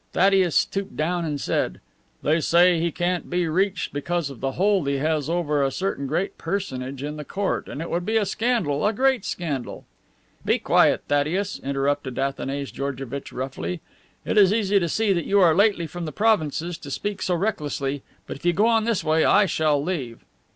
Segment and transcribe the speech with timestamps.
[0.13, 1.79] Thaddeus stooped down and said,
[2.23, 5.69] "They say that he can't be reached because of the hold he has over a
[5.69, 9.85] certain great personage in the court, and it would be a scandal a great scandal."
[10.43, 13.79] "Be quiet, Thaddeus," interrupted Athanase Georgevitch, roughly.
[14.25, 17.35] "It is easy to see that you are lately from the provinces to speak so
[17.35, 20.25] recklessly, but if you go on this way I shall leave."